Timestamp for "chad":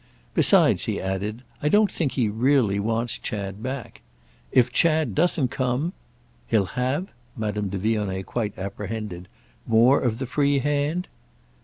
3.19-3.61, 4.71-5.13